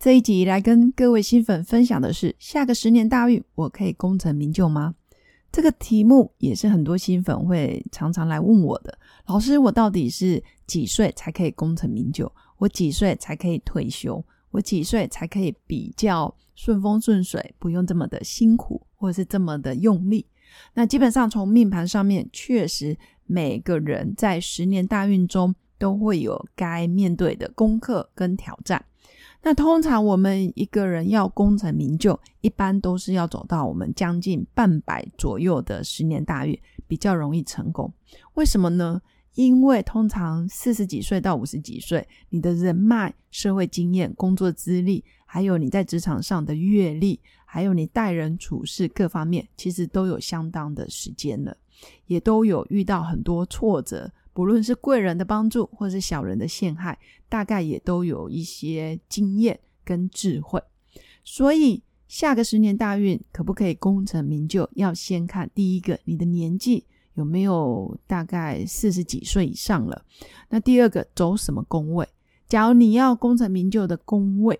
[0.00, 4.94] 这一集来跟各位新粉分享的是：下个十年大运，我可以功成名就吗？
[5.52, 8.98] 这个题目也是很多新粉会常常来问我的。
[9.26, 12.32] 老师，我到底是几岁才可以功成名就？
[12.56, 14.24] 我几岁才可以退休？
[14.52, 20.24] 我几岁才可以比较顺风顺水，不用这么的辛苦，或者是这么的用力？
[20.72, 28.82] 那基本上从命盘上面，确实每个人在十年大运中都会有该面对的功课跟挑战。
[29.42, 37.92] 那通常我们一个人要功成名就，一般都是要走到我们将近半百左右的十年大运，比较容易成功。
[38.34, 39.00] 为什么呢？
[39.34, 51.56] 因为通常四十几岁到五十几岁，你的人脉、社会经验、工作资历，还有你在职场上的阅历，还有你待人处事各方面，其实都有相当的时间了，
[52.06, 54.12] 也都有遇到很多挫折。
[54.40, 60.58] 不论是贵人的帮助，或是小人的陷害，大概也都有一些经验跟智慧。
[61.22, 70.06] 所以下个十年大运可不可以功成名就，要先看第一个你的年纪有没有大概四十几岁以上了。
[70.48, 72.08] 那第二个走什么宫位？
[72.48, 74.58] 假如你要功成名就的宫位，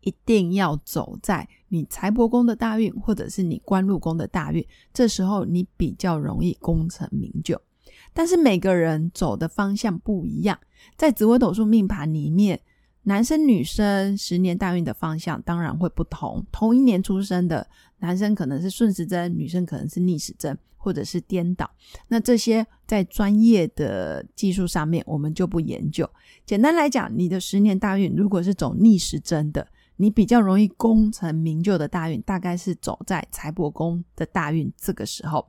[0.00, 7.62] 一定要走在你财帛宫的大运，或者是你官禄宫的大运，这时候你比较容易功成名就。
[8.12, 10.58] 但是每个人走的方向不一样，
[10.96, 12.60] 在紫微斗数命盘里面，
[13.04, 16.44] 男生女生十年大运的方向当然会不同。
[16.50, 17.66] 同一年出生的
[17.98, 21.70] 男生可能是顺时针，女生可能是逆时针，或者是颠倒。
[22.08, 26.08] 那这些在专业的技术上面，我们就不研究。
[26.44, 29.66] 简单来讲，你的十年大运如果是走逆时针的。
[30.00, 35.46] 你比较容易功成名就的大运，大概是走在财帛宫的大运这个时候，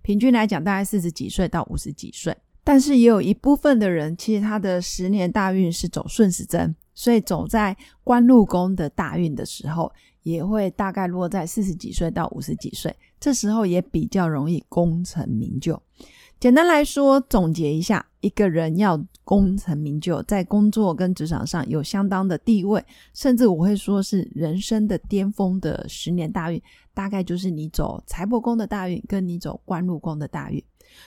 [0.00, 2.34] 平均来讲大概四十几岁到五十几岁。
[2.64, 15.78] 但是也有一部分的人，其实他的十年大运是走顺时针，所以走在官禄宫的大运的时候，也会大概落在四十几岁到五十几岁，这时候也比较容易功成名就。
[16.40, 26.58] 简单来说，总结一下，一个人要功成名就，在工作跟职场上有相当的地位，甚至我会说是人生的巅峰的十年大运，
[26.94, 30.64] 大概就是你走财帛宫的大运，跟你走官禄宫的大运。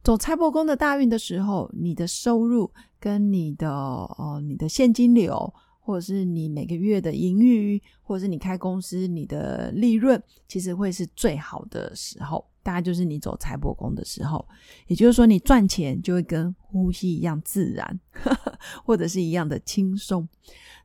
[0.00, 2.70] 走财帛宫的大运的时候，你的收入
[3.00, 12.46] 跟你的呃你的现金流，或者是你每个月的盈余，或者是你开公司你的利润，其实会是最好的时候。
[12.66, 14.44] 大概就是你走财帛宫的时候，
[14.88, 18.00] 也就是说你赚钱就会跟呼吸一样自然，
[18.84, 20.28] 或者是一样的轻松。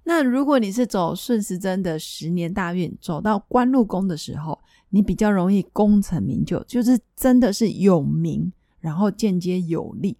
[0.03, 4.59] 那如果你是走顺时针的十年大运，走到官禄宫的时候，
[4.89, 10.15] 你比较容易功成名就，就是真的是有名，然后间接有利，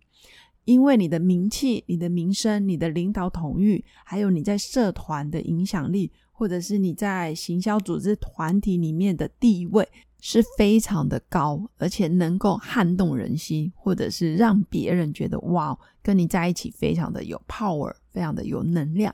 [0.66, 9.88] 因为你的名气、你的名声、你的领导统御，还有你在社团的影响力，或者是你在行销组织团体里面的地位。
[10.24, 19.14] 是非常的高，而且能够撼动人心，或者是让别人觉得哇，跟你在一起非常的有 power，非常的有能量。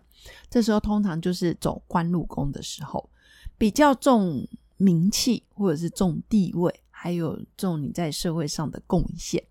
[0.50, 3.10] 这时候通常就是走官禄宫的时候，
[3.58, 9.42] 比较重名气，或者是重地位，还有重你在社会上的贡献。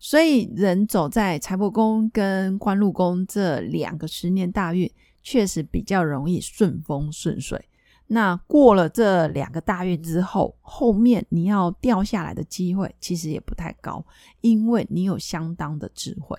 [0.00, 4.90] 所以人走在财帛宫跟官禄宫这两个十年大运，
[5.22, 7.68] 确实比较容易顺风顺水。
[8.10, 14.02] 那过了这两个大运之后，后面你要掉下来的机会其实也不太高，
[14.40, 16.34] 因为你有相当的智慧，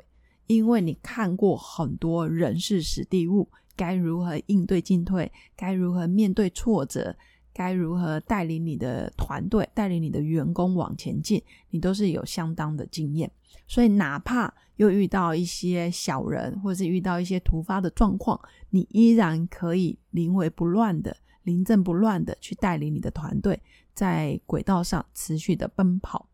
[0.47, 7.15] 因为你看过很多人事史地物，该如何应对进退，该如何面对挫折，
[7.53, 11.39] 该如何带领你的团队、带领你的员工往前进，
[11.69, 13.31] 你都是有相当的经验。
[13.67, 18.39] 所以哪怕又遇到一些小人，或是遇到一些突发的状况，
[18.71, 21.15] 你依然可以临危不乱的。
[21.49, 23.59] 临阵不乱的去带领你的团队
[23.95, 26.27] 在轨道上持续的奔跑。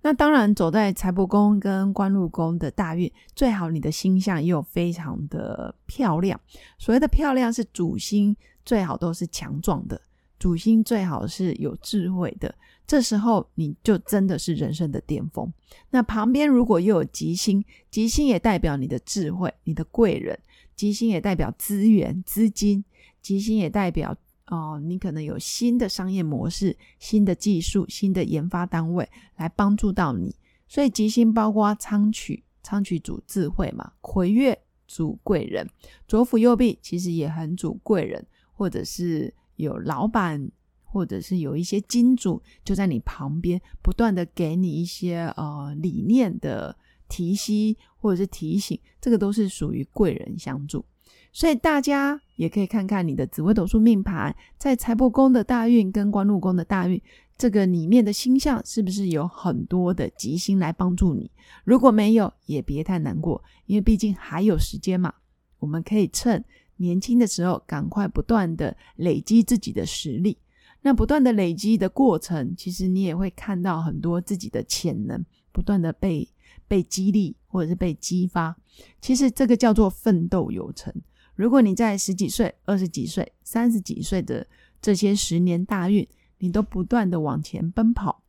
[0.00, 6.40] 那当然，走在财帛宫跟官禄宫的大运，最好你的星象又非常的漂亮。
[6.78, 8.34] 所谓的漂亮，是主星
[8.64, 10.00] 最好都是强壮的，
[10.38, 12.54] 主星最好是有智慧的。
[12.86, 15.52] 这时候你就真的是人生的巅峰。
[15.90, 20.38] 那旁边如果又有吉星，吉星也代表你的智慧、你的贵人，
[20.76, 22.84] 吉星也代表资源、资金，
[23.20, 24.16] 吉星也代表。
[24.46, 30.34] 哦，你可能有新的商业模式、新的技术、新的研发单位来帮助到你。
[30.68, 34.56] 所以吉星包括仓曲，仓曲主智慧嘛，魁月
[34.86, 35.68] 主贵人，
[36.06, 40.50] 左辅右弼其实也很主贵人，或者是有老板，
[40.84, 46.76] 或者是有一些金主就在你旁边，不断的给你一些呃理念的
[47.08, 50.84] 提息或者是提醒，这个都是属于贵人相助。
[51.32, 57.00] 所以大家也可以看看你的紫微斗数命盘，在财帛宫的大运跟官禄宫的大运，
[57.36, 61.30] 这个里面的星象是不是有很多的吉星来帮助你？
[61.64, 65.12] 如果没有，也别太难过，因为毕竟还有时间嘛。
[65.58, 66.44] 我们可以趁
[66.76, 70.38] 年轻的时候，赶快不断的累积自己的实力。
[70.82, 76.28] 那不断的累积的过程，其实你也会看到很多自己的潜能，不断的被
[76.68, 78.54] 被激励或者是被激发。
[79.00, 80.94] 其实这个叫做奋斗有成。
[81.36, 84.46] 如果你在十几岁、二十几岁、三十几岁的
[84.82, 86.06] 这些十年大运，
[86.38, 88.22] 你都不断的往前奔跑，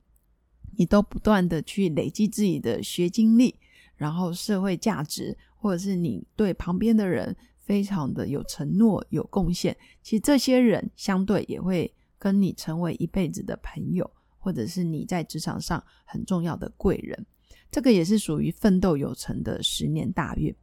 [0.76, 3.56] 你都不断的去累积自己的学经历，
[3.96, 17.26] 然后社会价值，或者是你对旁边的人非常的有承诺、有贡献，其实这些人相对也会跟你成为一辈子的朋友，或者是你在职场上很重要的贵人。
[17.72, 20.54] 这个也是属于奋斗有成的十年大运。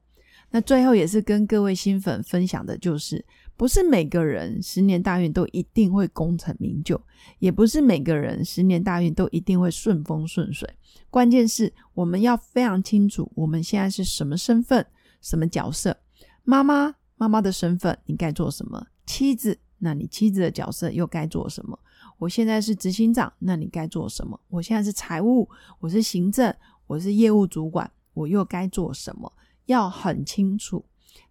[0.55, 3.25] 那最后也是跟各位新粉分享的，就是
[3.57, 7.01] 不是每个人十年大运都一定会功成名就，
[7.41, 10.73] 也不是每个人十年大运都一定会顺风顺水。
[11.11, 14.87] 关键是我们要非常清楚我们现在是什么身份、
[15.21, 15.97] 什么角色。
[16.45, 18.87] 妈妈，妈妈的身份你该做什么？
[19.07, 21.77] 妻子，那你妻子的角色又该做什么？
[22.17, 24.41] 我现在是执行长，那你该做什么？
[24.51, 26.55] 我现在是财务，我是行政，
[26.87, 29.33] 我是业务主管，我又该做什么？
[29.67, 30.85] 要很清楚，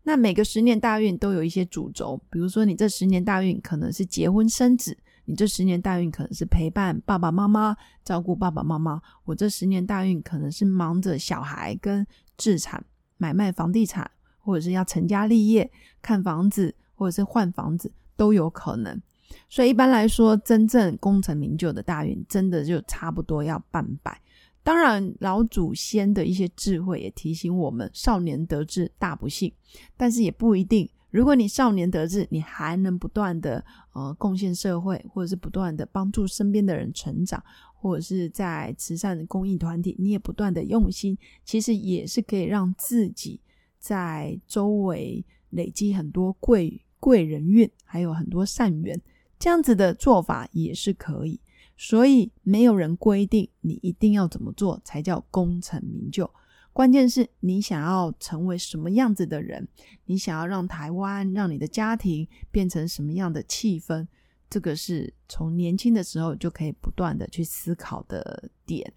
[0.03, 9.01] 那每个十年大运都有一些主轴，比如说你这十年大运可能是结婚生子，你这十年大运可能是陪伴爸爸妈妈，照顾爸爸妈妈。
[9.23, 12.05] 我这十年大运可能是忙着小孩跟
[12.37, 12.83] 置产、
[13.17, 14.09] 买卖房地产，
[14.39, 15.71] 或者是要成家立业、
[16.01, 19.01] 看房子，或者是换房子都有可能。
[19.49, 24.19] 所以一般来说，真正功成名就的大运，真的就差不多要半百。
[24.63, 29.51] 当然，老祖先的一些智慧也提醒我们：少年得志大不幸。
[29.97, 37.43] 但是也不一定，如果你少年得志，你还能不断的呃贡献社会，或者是不断的帮助身边的人成长，
[37.75, 43.41] 或者是在慈善公益团体，你也不断的用心，其实也是可以让自己
[43.79, 48.97] 在周围累积很多贵贵人运，还有很多善缘。
[49.37, 51.37] 这样子的做法也是可以。
[51.75, 56.29] 所以没有人规定你一定要怎么做才叫功成名就，
[56.71, 59.67] 关键是你想要成为什么样子的人，
[60.05, 64.07] 你想要让台湾、让你的家庭变成什么样的气氛，
[64.49, 68.93] 这个是从年轻的时候就可以不断的去思考的点，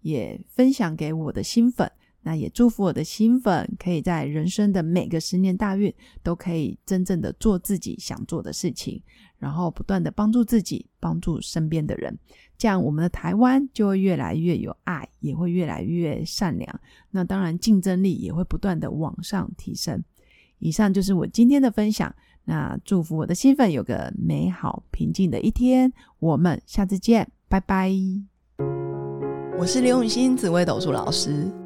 [0.00, 1.90] 也分享给我的新粉。
[2.26, 5.94] 那也祝福我的新粉，可以在人生的每个十年大运，
[6.24, 9.00] 都可以真正的做自己想做的事情，
[9.38, 12.18] 然后不断的帮助自己，帮助身边的人，
[12.58, 16.80] 这样我们的台湾就会越来越有爱，也会越来越善良。
[17.12, 20.02] 那当然，竞争力也会不断的往上提升。
[20.58, 22.12] 以上就是我今天的分享。
[22.44, 25.92] 那祝福我的新粉有个美好平静的一天。
[26.18, 27.92] 我们下次见，拜拜。
[29.56, 31.65] 我是刘永新，紫薇斗数老师。